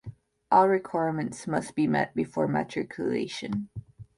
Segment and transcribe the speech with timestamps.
[0.49, 3.69] All requirements must be met before matriculation.